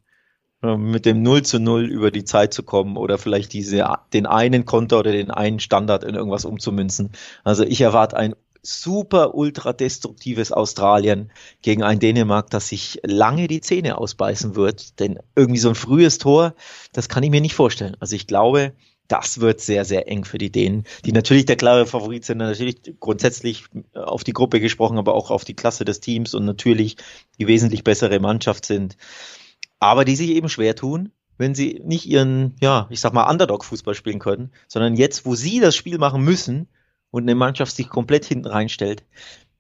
[0.62, 4.66] mit dem 0 zu 0 über die Zeit zu kommen oder vielleicht diese, den einen
[4.66, 7.12] Konter oder den einen Standard in irgendwas umzumünzen.
[7.44, 13.62] Also ich erwarte ein super ultra destruktives Australien gegen ein Dänemark, das sich lange die
[13.62, 15.00] Zähne ausbeißen wird.
[15.00, 16.54] Denn irgendwie so ein frühes Tor,
[16.92, 17.96] das kann ich mir nicht vorstellen.
[18.00, 18.74] Also ich glaube,
[19.08, 22.82] das wird sehr, sehr eng für die Dänen, die natürlich der klare Favorit sind, natürlich
[23.00, 26.98] grundsätzlich auf die Gruppe gesprochen, aber auch auf die Klasse des Teams und natürlich
[27.40, 28.98] die wesentlich bessere Mannschaft sind.
[29.80, 33.94] Aber die sich eben schwer tun, wenn sie nicht ihren, ja, ich sag mal, Underdog-Fußball
[33.94, 36.68] spielen können, sondern jetzt, wo sie das Spiel machen müssen,
[37.12, 39.04] und eine Mannschaft sich komplett hinten reinstellt,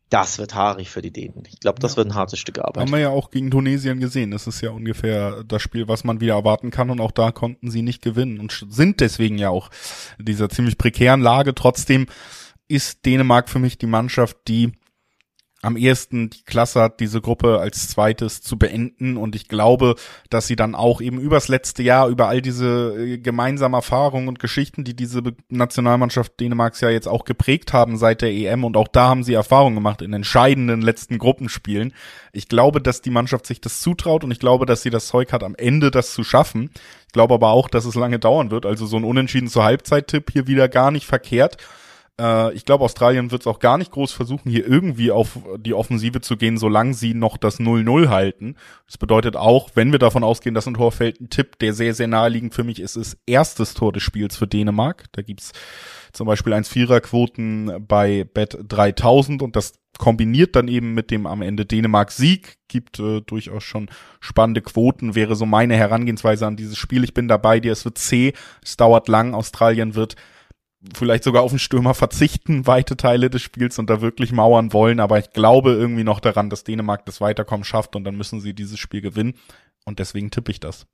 [0.10, 1.44] das wird haarig für die Dänen.
[1.48, 1.98] Ich glaube, das ja.
[1.98, 2.82] wird ein hartes Stück Arbeit.
[2.82, 4.32] Haben wir ja auch gegen Tunesien gesehen.
[4.32, 6.90] Das ist ja ungefähr das Spiel, was man wieder erwarten kann.
[6.90, 9.70] Und auch da konnten sie nicht gewinnen und sind deswegen ja auch
[10.18, 11.54] dieser ziemlich prekären Lage.
[11.54, 12.08] Trotzdem
[12.70, 14.72] ist Dänemark für mich die Mannschaft, die
[15.64, 19.18] am ehesten die Klasse hat, diese Gruppe als zweites zu beenden.
[19.18, 19.96] Und ich glaube,
[20.30, 24.38] dass sie dann auch eben übers letzte Jahr, über all diese äh, gemeinsamen Erfahrungen und
[24.38, 28.88] Geschichten, die diese Nationalmannschaft Dänemarks ja jetzt auch geprägt haben seit der EM und auch
[28.88, 31.92] da haben sie Erfahrungen gemacht in entscheidenden letzten Gruppenspielen.
[32.34, 35.34] Ich glaube, dass die Mannschaft sich das zutraut und ich glaube, dass sie das Zeug
[35.34, 36.70] hat, am Ende das zu schaffen.
[37.08, 38.68] Ich glaube aber auch, dass es lange dauern wird.
[38.68, 41.58] Also so ein Unentschieden zur Halbzeit-Tipp hier wieder gar nicht verkehrt.
[42.20, 45.74] Äh, ich glaube, Australien wird es auch gar nicht groß versuchen, hier irgendwie auf die
[45.74, 48.56] Offensive zu gehen, solange sie noch das 0-0 halten.
[48.86, 51.94] Das bedeutet auch, wenn wir davon ausgehen, dass ein Tor fällt, ein Tipp, der sehr,
[51.94, 55.06] sehr naheliegend für mich ist, ist erstes Tor des Spiels für Dänemark.
[55.12, 55.52] Da gibt's
[56.14, 61.66] zum Beispiel 1-4er-Quoten bei Bet 3000 und das kombiniert dann eben mit dem am Ende
[61.66, 67.04] Dänemark-Sieg, gibt äh, durchaus schon spannende Quoten, wäre so meine Herangehensweise an dieses Spiel.
[67.04, 70.16] Ich bin dabei dir, es wird C, es dauert lang, Australien wird
[70.96, 75.00] vielleicht sogar auf den Stürmer verzichten, weite Teile des Spiels und da wirklich mauern wollen.
[75.00, 78.54] Aber ich glaube irgendwie noch daran, dass Dänemark das Weiterkommen schafft und dann müssen sie
[78.54, 79.36] dieses Spiel gewinnen.
[79.86, 80.86] Und deswegen tippe ich das.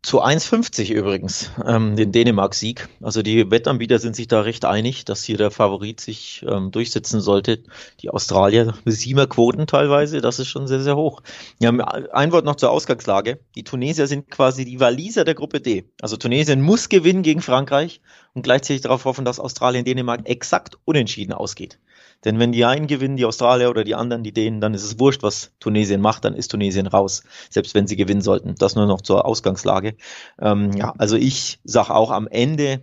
[0.00, 2.88] Zu 1,50 übrigens, ähm, den Dänemark-Sieg.
[3.02, 7.20] Also die Wettanbieter sind sich da recht einig, dass hier der Favorit sich ähm, durchsetzen
[7.20, 7.64] sollte.
[8.00, 11.22] Die Australier, siebener Quoten teilweise, das ist schon sehr, sehr hoch.
[11.58, 13.40] Ja, ein Wort noch zur Ausgangslage.
[13.56, 15.90] Die Tunesier sind quasi die Waliser der Gruppe D.
[16.00, 18.00] Also Tunesien muss gewinnen gegen Frankreich
[18.34, 21.80] und gleichzeitig darauf hoffen, dass Australien Dänemark exakt unentschieden ausgeht.
[22.24, 24.98] Denn wenn die einen gewinnen, die Australier oder die anderen, die Dänen, dann ist es
[24.98, 28.56] wurscht, was Tunesien macht, dann ist Tunesien raus, selbst wenn sie gewinnen sollten.
[28.56, 29.96] Das nur noch zur Ausgangslage.
[30.40, 32.82] Ähm, ja, also ich sage auch am Ende,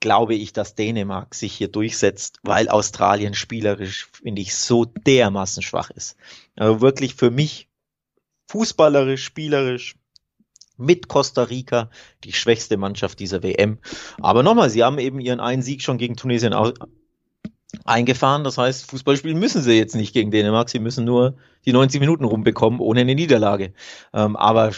[0.00, 5.90] glaube ich, dass Dänemark sich hier durchsetzt, weil Australien spielerisch, finde ich, so dermaßen schwach
[5.90, 6.16] ist.
[6.56, 7.68] Also wirklich für mich
[8.48, 9.96] fußballerisch, spielerisch,
[10.78, 11.90] mit Costa Rica
[12.24, 13.78] die schwächste Mannschaft dieser WM.
[14.20, 16.52] Aber nochmal, sie haben eben ihren einen Sieg schon gegen Tunesien
[17.84, 18.44] eingefahren.
[18.44, 20.68] Das heißt, Fußball spielen müssen sie jetzt nicht gegen Dänemark.
[20.70, 23.72] Sie müssen nur die 90 Minuten rumbekommen ohne eine Niederlage.
[24.12, 24.72] Ähm, aber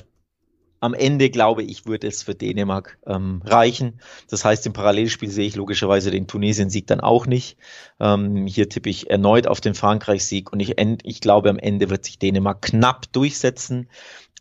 [0.80, 4.00] am Ende, glaube ich, wird es für Dänemark ähm, reichen.
[4.30, 7.58] Das heißt, im Parallelspiel sehe ich logischerweise den Tunesien-Sieg dann auch nicht.
[7.98, 12.04] Ähm, hier tippe ich erneut auf den Frankreich-Sieg und ich, ich glaube, am Ende wird
[12.04, 13.88] sich Dänemark knapp durchsetzen.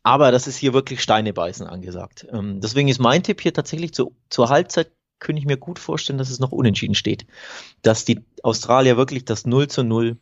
[0.03, 2.27] Aber das ist hier wirklich Steine beißen angesagt.
[2.31, 6.17] Ähm, deswegen ist mein Tipp hier tatsächlich zu, zur Halbzeit könnte ich mir gut vorstellen,
[6.17, 7.25] dass es noch unentschieden steht.
[7.81, 10.17] Dass die Australier wirklich das 0 zu 0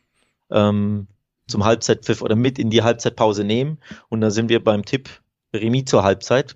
[0.51, 1.08] ähm,
[1.47, 3.79] zum Halbzeitpfiff oder mit in die Halbzeitpause nehmen.
[4.10, 5.10] Und da sind wir beim Tipp
[5.53, 6.55] Remis zur Halbzeit.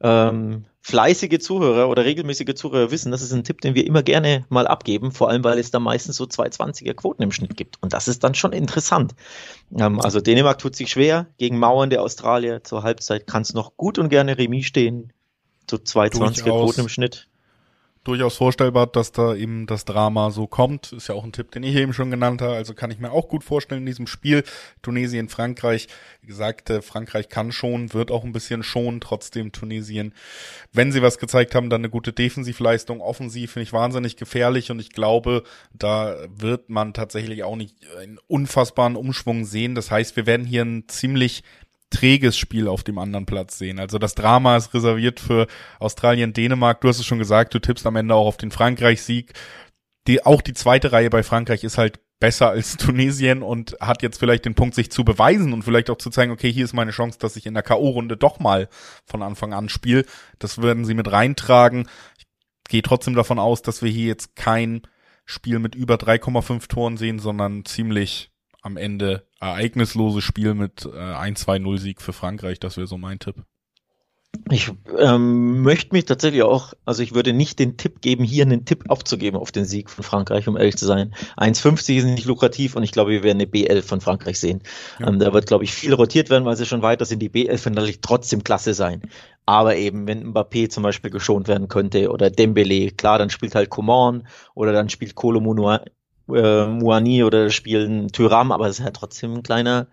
[0.00, 4.44] Ähm, fleißige Zuhörer oder regelmäßige Zuhörer wissen, das ist ein Tipp, den wir immer gerne
[4.50, 7.82] mal abgeben, vor allem weil es da meistens so 220er Quoten im Schnitt gibt.
[7.82, 9.14] Und das ist dann schon interessant.
[9.76, 13.76] Ähm, also Dänemark tut sich schwer gegen Mauern der Australier zur Halbzeit, kann es noch
[13.76, 15.12] gut und gerne Remis stehen.
[15.68, 17.26] So 220er Quoten im Schnitt
[18.06, 20.92] durchaus vorstellbar, dass da eben das Drama so kommt.
[20.92, 22.54] Ist ja auch ein Tipp, den ich eben schon genannt habe.
[22.54, 24.44] Also kann ich mir auch gut vorstellen in diesem Spiel.
[24.82, 25.88] Tunesien, Frankreich.
[26.20, 29.00] Wie gesagt, äh, Frankreich kann schon, wird auch ein bisschen schon.
[29.00, 30.14] Trotzdem Tunesien,
[30.72, 33.00] wenn sie was gezeigt haben, dann eine gute Defensivleistung.
[33.00, 35.42] Offensiv finde ich wahnsinnig gefährlich und ich glaube,
[35.72, 39.74] da wird man tatsächlich auch nicht einen unfassbaren Umschwung sehen.
[39.74, 41.42] Das heißt, wir werden hier ein ziemlich
[41.90, 43.78] träges Spiel auf dem anderen Platz sehen.
[43.78, 45.46] Also das Drama ist reserviert für
[45.78, 46.80] Australien, Dänemark.
[46.80, 49.32] Du hast es schon gesagt, du tippst am Ende auch auf den Frankreich-Sieg.
[50.06, 54.18] Die, auch die zweite Reihe bei Frankreich ist halt besser als Tunesien und hat jetzt
[54.18, 56.90] vielleicht den Punkt, sich zu beweisen und vielleicht auch zu zeigen, okay, hier ist meine
[56.90, 58.68] Chance, dass ich in der K.O.-Runde doch mal
[59.04, 60.04] von Anfang an spiele.
[60.38, 61.88] Das werden sie mit reintragen.
[62.18, 62.26] Ich
[62.68, 64.82] gehe trotzdem davon aus, dass wir hier jetzt kein
[65.24, 68.30] Spiel mit über 3,5 Toren sehen, sondern ziemlich
[68.66, 72.58] am Ende ereignisloses Spiel mit äh, 1-2-0 Sieg für Frankreich.
[72.58, 73.36] Das wäre so mein Tipp.
[74.50, 78.64] Ich ähm, möchte mich tatsächlich auch, also ich würde nicht den Tipp geben, hier einen
[78.64, 81.14] Tipp aufzugeben auf den Sieg von Frankreich, um ehrlich zu sein.
[81.38, 84.62] 1,50 ist nicht lukrativ und ich glaube, wir werden eine B11 von Frankreich sehen.
[84.98, 85.08] Ja.
[85.08, 87.20] Ähm, da wird, glaube ich, viel rotiert werden, weil sie schon weiter sind.
[87.20, 89.00] Die B11 wird natürlich trotzdem klasse sein.
[89.46, 93.70] Aber eben, wenn Mbappé zum Beispiel geschont werden könnte oder Dembele, klar, dann spielt halt
[93.70, 95.40] Coman oder dann spielt Kolo
[96.32, 99.88] äh, Muani oder spielen Tyram, aber das ist ja trotzdem ein kleiner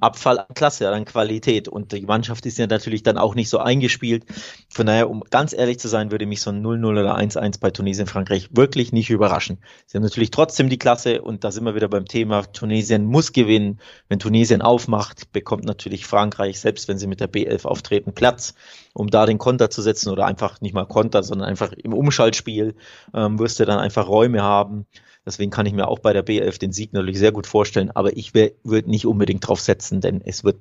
[0.00, 1.68] Abfall an Klasse, an Qualität.
[1.68, 4.24] Und die Mannschaft ist ja natürlich dann auch nicht so eingespielt.
[4.68, 7.70] Von daher, um ganz ehrlich zu sein, würde mich so ein 0-0 oder 1-1 bei
[7.70, 9.58] Tunesien, Frankreich wirklich nicht überraschen.
[9.86, 13.32] Sie haben natürlich trotzdem die Klasse und da sind wir wieder beim Thema, Tunesien muss
[13.32, 13.80] gewinnen.
[14.08, 18.54] Wenn Tunesien aufmacht, bekommt natürlich Frankreich, selbst wenn sie mit der B11 auftreten, Platz,
[18.94, 22.74] um da den Konter zu setzen oder einfach nicht mal Konter, sondern einfach im Umschaltspiel
[23.14, 24.86] ähm, wirst du dann einfach Räume haben.
[25.26, 28.16] Deswegen kann ich mir auch bei der B11 den Sieg natürlich sehr gut vorstellen, aber
[28.16, 30.58] ich würde nicht unbedingt drauf setzen, denn es wird,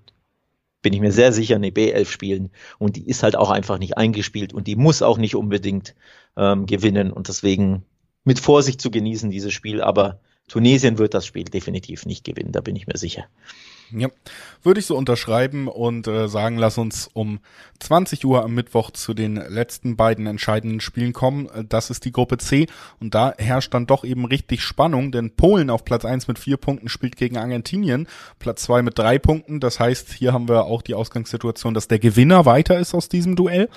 [0.81, 3.97] bin ich mir sehr sicher, eine B11 spielen und die ist halt auch einfach nicht
[3.97, 5.95] eingespielt und die muss auch nicht unbedingt
[6.37, 7.83] ähm, gewinnen und deswegen
[8.23, 12.61] mit Vorsicht zu genießen, dieses Spiel, aber Tunesien wird das Spiel definitiv nicht gewinnen, da
[12.61, 13.25] bin ich mir sicher.
[13.95, 14.09] Ja,
[14.63, 17.39] würde ich so unterschreiben und äh, sagen, lass uns um
[17.79, 21.47] 20 Uhr am Mittwoch zu den letzten beiden entscheidenden Spielen kommen.
[21.49, 22.67] Äh, das ist die Gruppe C
[22.99, 26.57] und da herrscht dann doch eben richtig Spannung, denn Polen auf Platz 1 mit vier
[26.57, 28.07] Punkten spielt gegen Argentinien,
[28.39, 29.59] Platz 2 mit drei Punkten.
[29.59, 33.35] Das heißt, hier haben wir auch die Ausgangssituation, dass der Gewinner weiter ist aus diesem
[33.35, 33.69] Duell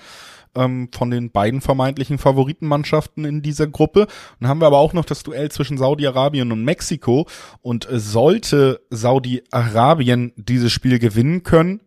[0.57, 4.07] ähm, von den beiden vermeintlichen Favoritenmannschaften in dieser Gruppe.
[4.41, 7.27] Dann haben wir aber auch noch das Duell zwischen Saudi-Arabien und Mexiko.
[7.63, 11.81] Und sollte Saudi-Arabien dieses Spiel gewinnen können,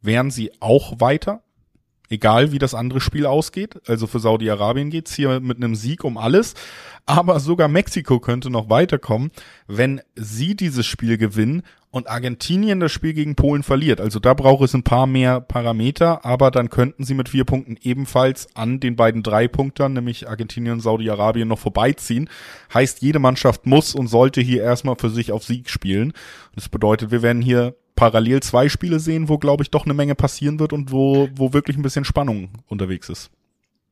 [0.00, 1.42] wären sie auch weiter.
[2.10, 3.80] Egal wie das andere Spiel ausgeht.
[3.86, 6.54] Also für Saudi-Arabien geht's hier mit einem Sieg um alles.
[7.06, 9.30] Aber sogar Mexiko könnte noch weiterkommen,
[9.66, 14.00] wenn sie dieses Spiel gewinnen und Argentinien das Spiel gegen Polen verliert.
[14.00, 17.76] Also da braucht es ein paar mehr Parameter, aber dann könnten sie mit vier Punkten
[17.80, 22.28] ebenfalls an den beiden drei Punktern, nämlich Argentinien und Saudi-Arabien, noch vorbeiziehen.
[22.72, 26.14] Heißt, jede Mannschaft muss und sollte hier erstmal für sich auf Sieg spielen.
[26.56, 30.14] Das bedeutet, wir werden hier parallel zwei Spiele sehen, wo, glaube ich, doch eine Menge
[30.14, 33.30] passieren wird und wo, wo wirklich ein bisschen Spannung unterwegs ist.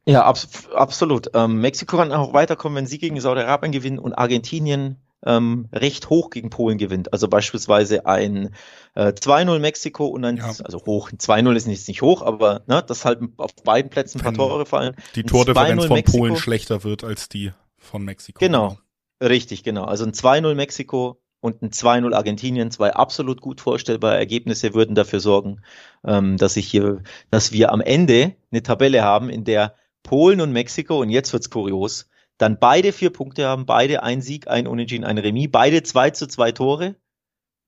[0.04, 0.38] Ja, ab,
[0.74, 1.30] absolut.
[1.34, 6.30] Ähm, Mexiko kann auch weiterkommen, wenn sie gegen Saudi-Arabien gewinnen und Argentinien ähm, recht hoch
[6.30, 7.12] gegen Polen gewinnt.
[7.12, 8.54] Also beispielsweise ein
[8.94, 10.46] äh, 2-0 Mexiko und ein, ja.
[10.46, 14.24] also hoch, 2-0 ist nicht, nicht hoch, aber ne, dass halt auf beiden Plätzen ein
[14.24, 14.96] paar Tore fallen.
[15.14, 16.18] Die Tordifferenz von Mexiko.
[16.18, 18.40] Polen schlechter wird als die von Mexiko.
[18.40, 18.78] Genau,
[19.22, 19.84] richtig, genau.
[19.84, 25.18] Also ein 2-0 Mexiko und ein 2-0 Argentinien, zwei absolut gut vorstellbare Ergebnisse würden dafür
[25.18, 25.60] sorgen,
[26.06, 29.74] ähm, dass ich hier, dass wir am Ende eine Tabelle haben, in der
[30.04, 34.46] Polen und Mexiko, und jetzt wird's kurios, dann beide vier Punkte haben, beide ein Sieg,
[34.48, 36.94] ein Unentschieden, ein Remis, beide zwei zu zwei Tore.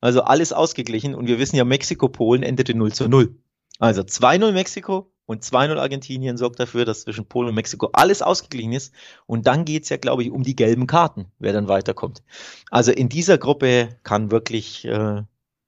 [0.01, 1.15] Also alles ausgeglichen.
[1.15, 3.37] Und wir wissen ja, Mexiko-Polen endete 0 zu 0.
[3.81, 8.73] Also 2-0 Mexiko und 2-0 Argentinien sorgt dafür, dass zwischen Polen und Mexiko alles ausgeglichen
[8.73, 8.93] ist.
[9.27, 12.23] Und dann geht's ja, glaube ich, um die gelben Karten, wer dann weiterkommt.
[12.71, 15.23] Also in dieser Gruppe kann wirklich äh,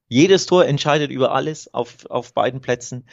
[0.07, 3.05] jedes Tor entscheidet über alles auf, auf beiden Plätzen.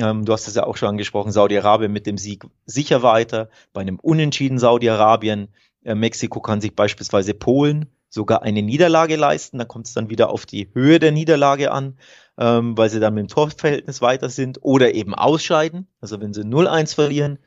[0.00, 3.50] Ähm, du hast es ja auch schon angesprochen, Saudi-Arabien mit dem Sieg sicher weiter.
[3.72, 5.48] Bei einem Unentschieden Saudi-Arabien,
[5.84, 9.58] äh, Mexiko kann sich beispielsweise Polen sogar eine Niederlage leisten.
[9.58, 11.98] Da kommt es dann wieder auf die Höhe der Niederlage an,
[12.38, 15.88] ähm, weil sie dann mit dem Torverhältnis weiter sind oder eben ausscheiden.
[16.00, 17.38] Also wenn sie 0-1 verlieren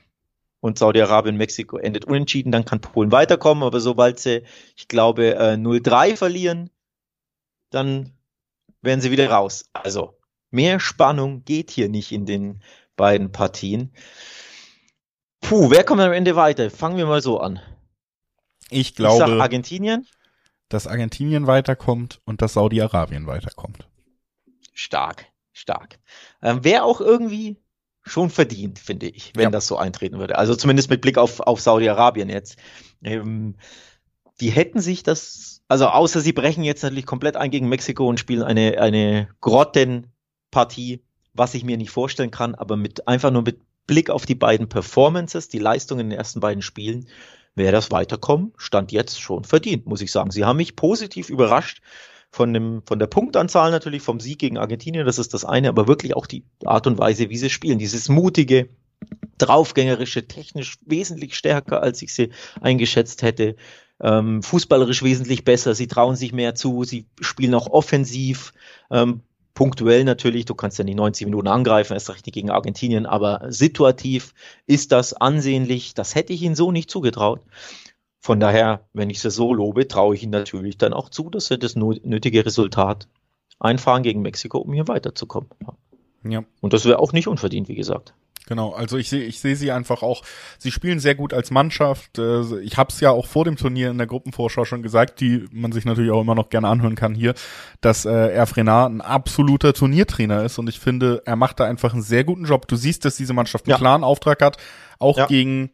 [0.60, 3.64] und Saudi-Arabien, Mexiko endet unentschieden, dann kann Polen weiterkommen.
[3.64, 4.44] Aber sobald sie,
[4.76, 6.70] ich glaube, äh, 0-3 verlieren,
[7.70, 8.12] dann
[8.82, 9.70] werden sie wieder raus.
[9.74, 10.16] Also
[10.56, 12.62] Mehr Spannung geht hier nicht in den
[12.96, 13.92] beiden Partien.
[15.42, 16.72] Puh, wer kommt am Ende weiter?
[16.72, 17.60] Fangen wir mal so an.
[18.70, 20.08] Ich glaube, ich Argentinien.
[20.70, 23.88] Dass Argentinien weiterkommt und dass Saudi-Arabien weiterkommt.
[24.74, 26.00] Stark, stark.
[26.42, 27.58] Ähm, Wäre auch irgendwie
[28.04, 29.50] schon verdient, finde ich, wenn ja.
[29.50, 30.38] das so eintreten würde.
[30.38, 32.58] Also zumindest mit Blick auf, auf Saudi-Arabien jetzt.
[33.04, 33.56] Ähm,
[34.40, 38.20] die hätten sich das, also außer sie brechen jetzt natürlich komplett ein gegen Mexiko und
[38.20, 40.08] spielen eine, eine Grotten
[40.52, 44.36] Partie, was ich mir nicht vorstellen kann, aber mit einfach nur mit Blick auf die
[44.36, 47.08] beiden Performances, die Leistungen in den ersten beiden Spielen,
[47.56, 50.32] wäre das Weiterkommen, stand jetzt schon verdient, muss ich sagen.
[50.32, 51.82] Sie haben mich positiv überrascht
[52.30, 55.88] von, dem, von der Punktanzahl natürlich, vom Sieg gegen Argentinien, das ist das eine, aber
[55.88, 57.80] wirklich auch die Art und Weise, wie sie spielen.
[57.80, 58.70] Dieses mutige,
[59.38, 62.30] draufgängerische, technisch wesentlich stärker, als ich sie
[62.62, 63.56] eingeschätzt hätte.
[64.02, 68.52] Ähm, fußballerisch wesentlich besser, sie trauen sich mehr zu, sie spielen auch offensiv,
[68.92, 69.22] ähm,
[69.56, 74.36] punktuell natürlich, du kannst ja nicht 90 Minuten angreifen, erst richtig gegen Argentinien, aber situativ
[74.68, 77.42] ist das ansehnlich, das hätte ich ihnen so nicht zugetraut.
[78.20, 81.48] Von daher, wenn ich sie so lobe, traue ich ihnen natürlich dann auch zu, dass
[81.48, 83.08] sie das nötige Resultat
[83.60, 85.50] einfahren gegen Mexiko, um hier weiterzukommen.
[86.24, 86.44] Ja.
[86.60, 88.14] Und das wäre auch nicht unverdient, wie gesagt.
[88.48, 90.24] Genau, also ich sehe ich sehe sie einfach auch,
[90.60, 92.20] sie spielen sehr gut als Mannschaft.
[92.20, 95.46] Äh, ich habe es ja auch vor dem Turnier in der Gruppenvorschau schon gesagt, die
[95.52, 97.34] man sich natürlich auch immer noch gerne anhören kann hier,
[97.82, 101.94] dass äh, Erf Renard ein absoluter Turniertrainer ist und ich finde, er macht da einfach
[101.94, 102.68] einen sehr guten Job.
[102.68, 103.78] Du siehst, dass diese Mannschaft einen ja.
[103.78, 104.58] klaren Auftrag hat,
[105.00, 105.26] auch ja.
[105.26, 105.72] gegen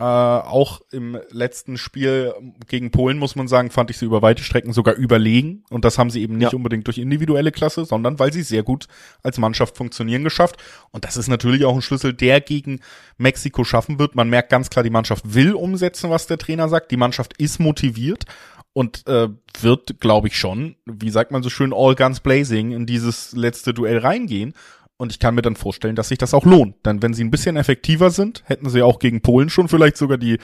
[0.00, 2.32] äh, auch im letzten Spiel
[2.68, 5.64] gegen Polen, muss man sagen, fand ich sie über weite Strecken sogar überlegen.
[5.70, 6.56] Und das haben sie eben nicht ja.
[6.56, 8.86] unbedingt durch individuelle Klasse, sondern weil sie sehr gut
[9.24, 10.56] als Mannschaft funktionieren geschafft.
[10.92, 12.80] Und das ist natürlich auch ein Schlüssel, der gegen
[13.16, 14.14] Mexiko schaffen wird.
[14.14, 16.92] Man merkt ganz klar, die Mannschaft will umsetzen, was der Trainer sagt.
[16.92, 18.24] Die Mannschaft ist motiviert
[18.72, 19.28] und äh,
[19.60, 23.74] wird, glaube ich, schon, wie sagt man so schön, all guns blazing in dieses letzte
[23.74, 24.54] Duell reingehen.
[24.98, 26.84] Und ich kann mir dann vorstellen, dass sich das auch lohnt.
[26.84, 30.18] Denn wenn sie ein bisschen effektiver sind, hätten sie auch gegen Polen schon vielleicht sogar
[30.18, 30.38] die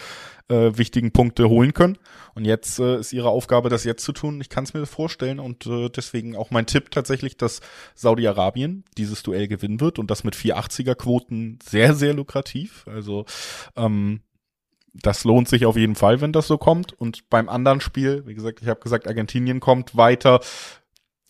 [0.49, 1.99] äh, wichtigen Punkte holen können.
[2.35, 4.41] Und jetzt äh, ist ihre Aufgabe, das jetzt zu tun.
[4.41, 7.61] Ich kann es mir vorstellen und äh, deswegen auch mein Tipp tatsächlich, dass
[7.97, 12.85] Saudi-Arabien dieses Duell gewinnen wird und das mit 480er Quoten sehr, sehr lukrativ.
[12.87, 13.25] Also
[13.75, 14.21] ähm,
[14.95, 16.93] das lohnt sich auf jeden Fall, wenn das so kommt.
[16.93, 20.41] Und beim anderen Spiel, wie gesagt, ich habe gesagt, Argentinien kommt weiter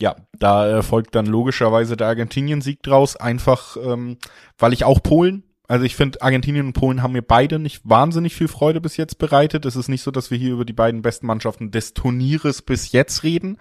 [0.00, 4.18] ja, da folgt dann logischerweise der Argentinien-Sieg draus, einfach ähm,
[4.58, 8.34] weil ich auch Polen, also ich finde, Argentinien und Polen haben mir beide nicht wahnsinnig
[8.34, 9.64] viel Freude bis jetzt bereitet.
[9.64, 12.92] Es ist nicht so, dass wir hier über die beiden besten Mannschaften des Turnieres bis
[12.92, 13.56] jetzt reden,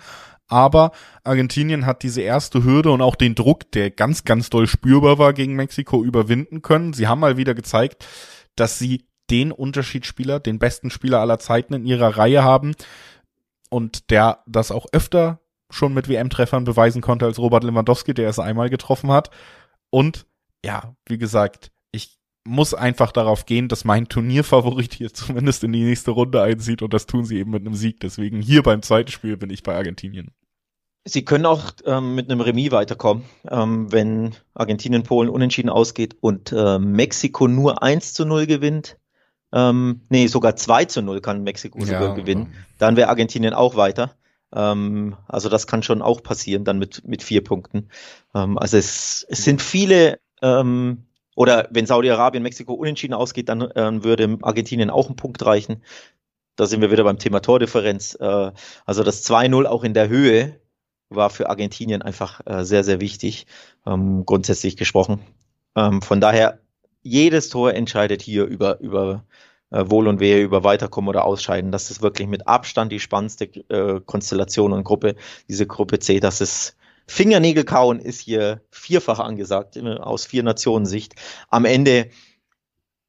[0.48, 0.92] aber
[1.24, 5.34] Argentinien hat diese erste Hürde und auch den Druck, der ganz, ganz doll spürbar war
[5.34, 6.94] gegen Mexiko, überwinden können.
[6.94, 8.06] Sie haben mal wieder gezeigt,
[8.56, 12.76] dass sie den Unterschiedsspieler, den besten Spieler aller Zeiten in ihrer Reihe haben
[13.70, 15.40] und der das auch öfter
[15.74, 19.30] schon mit WM-Treffern beweisen konnte als Robert Lewandowski, der es einmal getroffen hat.
[19.90, 20.26] Und
[20.66, 25.84] ja, wie gesagt, ich muss einfach darauf gehen, dass mein Turnierfavorit hier zumindest in die
[25.84, 28.00] nächste Runde einzieht und das tun sie eben mit einem Sieg.
[28.00, 30.32] Deswegen hier beim zweiten Spiel bin ich bei Argentinien.
[31.06, 36.54] Sie können auch ähm, mit einem Remis weiterkommen, ähm, wenn Argentinien Polen unentschieden ausgeht und
[36.54, 38.98] äh, Mexiko nur 1 zu 0 gewinnt.
[39.52, 42.54] Ähm, nee, sogar 2 zu 0 kann Mexiko ja, sogar gewinnen.
[42.78, 44.16] Dann wäre Argentinien auch weiter.
[44.56, 47.90] Ähm, also das kann schon auch passieren, dann mit, mit vier Punkten.
[48.36, 54.04] Ähm, also es, es sind viele, ähm, oder wenn Saudi-Arabien, Mexiko unentschieden ausgeht, dann äh,
[54.04, 55.84] würde Argentinien auch einen Punkt reichen.
[56.56, 58.16] Da sind wir wieder beim Thema Tordifferenz.
[58.20, 58.52] Äh,
[58.86, 60.60] also das 2-0 auch in der Höhe
[61.10, 63.48] war für Argentinien einfach äh, sehr, sehr wichtig,
[63.86, 65.22] ähm, grundsätzlich gesprochen.
[65.76, 66.60] Ähm, von daher,
[67.02, 69.26] jedes Tor entscheidet hier über, über
[69.74, 71.72] äh, Wohl und Wehe über Weiterkommen oder Ausscheiden.
[71.72, 75.16] Das ist wirklich mit Abstand die spannendste äh, Konstellation und Gruppe,
[75.50, 76.20] diese Gruppe C.
[76.20, 81.16] Das ist Fingernägelkauen ist hier vierfach angesagt, aus vier Nationen Sicht.
[81.50, 82.10] Am Ende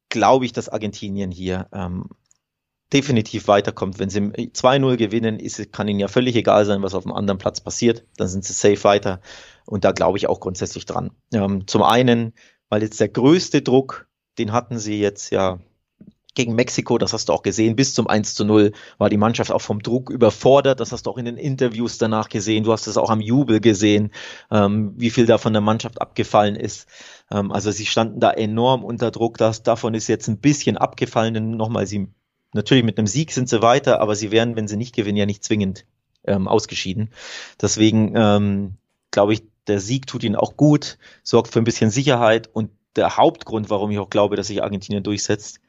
[0.09, 2.09] glaube ich, dass Argentinien hier ähm,
[2.91, 3.97] definitiv weiterkommt.
[3.97, 7.37] Wenn sie 2-0 gewinnen, ist, kann ihnen ja völlig egal sein, was auf dem anderen
[7.37, 8.05] Platz passiert.
[8.17, 9.21] Dann sind sie safe weiter.
[9.65, 11.11] Und da glaube ich auch grundsätzlich dran.
[11.33, 12.33] Ähm, zum einen,
[12.69, 15.59] weil jetzt der größte Druck, den hatten sie jetzt ja
[16.35, 19.51] gegen Mexiko, das hast du auch gesehen, bis zum 1 zu 0 war die Mannschaft
[19.51, 20.79] auch vom Druck überfordert.
[20.79, 22.65] Das hast du auch in den Interviews danach gesehen.
[22.65, 24.11] Du hast es auch am Jubel gesehen,
[24.51, 26.87] ähm, wie viel da von der Mannschaft abgefallen ist.
[27.31, 29.37] Ähm, also sie standen da enorm unter Druck.
[29.37, 32.07] Das, davon ist jetzt ein bisschen abgefallen, denn nochmal, sie,
[32.53, 35.25] natürlich mit einem Sieg sind sie weiter, aber sie wären, wenn sie nicht gewinnen, ja
[35.25, 35.85] nicht zwingend
[36.25, 37.09] ähm, ausgeschieden.
[37.61, 38.73] Deswegen ähm,
[39.11, 43.17] glaube ich, der Sieg tut ihnen auch gut, sorgt für ein bisschen Sicherheit und der
[43.17, 45.59] Hauptgrund, warum ich auch glaube, dass sich Argentinien durchsetzt,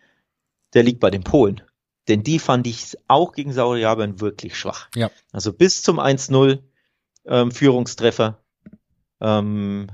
[0.77, 1.62] der liegt bei den Polen.
[2.07, 4.89] Denn die fand ich auch gegen Saudi-Arabien wirklich schwach.
[4.95, 5.11] Ja.
[5.33, 6.59] Also bis zum 1-0
[7.25, 8.45] ähm, Führungstreffer.
[9.21, 9.89] Ähm,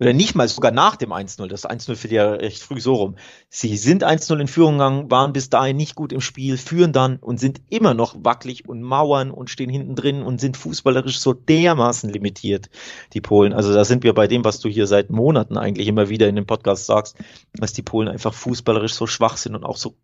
[0.00, 1.46] oder nicht mal sogar nach dem 1-0.
[1.46, 3.16] Das 1-0 für die ja recht früh so rum.
[3.48, 7.16] Sie sind 1-0 in Führung gegangen, waren bis dahin nicht gut im Spiel, führen dann
[7.16, 11.32] und sind immer noch wackelig und mauern und stehen hinten drin und sind fußballerisch so
[11.32, 12.70] dermaßen limitiert,
[13.12, 13.52] die Polen.
[13.52, 16.36] Also da sind wir bei dem, was du hier seit Monaten eigentlich immer wieder in
[16.36, 17.16] dem Podcast sagst,
[17.52, 19.94] dass die Polen einfach fußballerisch so schwach sind und auch so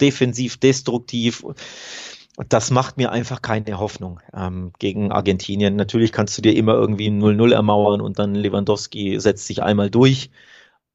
[0.00, 1.44] defensiv, destruktiv.
[1.44, 1.58] Und
[2.36, 5.76] das macht mir einfach keine Hoffnung ähm, gegen Argentinien.
[5.76, 10.30] Natürlich kannst du dir immer irgendwie 0-0 ermauern und dann Lewandowski setzt sich einmal durch.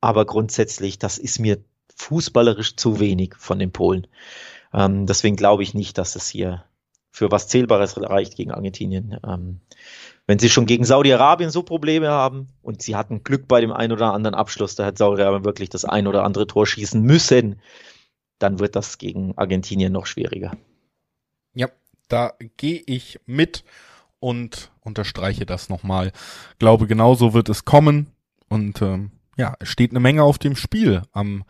[0.02, 1.60] Aber grundsätzlich, das ist mir
[1.96, 4.08] fußballerisch zu wenig von den Polen.
[4.74, 6.66] Ähm, deswegen glaube ich nicht, dass es hier
[7.12, 9.18] für was Zählbares reicht gegen Argentinien.
[9.26, 9.62] Ähm,
[10.28, 13.92] wenn sie schon gegen Saudi-Arabien so Probleme haben und sie hatten Glück bei dem ein
[13.92, 17.62] oder anderen Abschluss, da hat Saudi-Arabien wirklich das ein oder andere Tor schießen müssen,
[18.40, 20.52] dann wird das gegen Argentinien noch schwieriger.
[21.54, 21.68] Ja,
[22.08, 23.64] da gehe ich mit
[24.20, 26.12] und unterstreiche das nochmal.
[26.58, 28.12] Glaube, genauso wird es kommen
[28.50, 31.46] und ähm, ja, es steht eine Menge auf dem Spiel am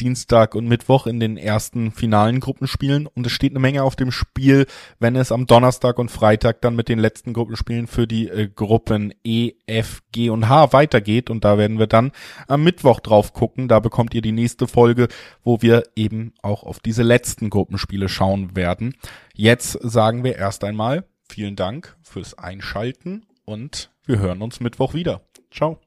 [0.00, 4.12] Dienstag und Mittwoch in den ersten finalen Gruppenspielen und es steht eine Menge auf dem
[4.12, 4.66] Spiel,
[5.00, 9.12] wenn es am Donnerstag und Freitag dann mit den letzten Gruppenspielen für die äh, Gruppen
[9.24, 12.12] E, F, G und H weitergeht und da werden wir dann
[12.46, 13.66] am Mittwoch drauf gucken.
[13.66, 15.08] Da bekommt ihr die nächste Folge,
[15.42, 18.94] wo wir eben auch auf diese letzten Gruppenspiele schauen werden.
[19.34, 25.22] Jetzt sagen wir erst einmal vielen Dank fürs Einschalten und wir hören uns Mittwoch wieder.
[25.50, 25.80] Ciao.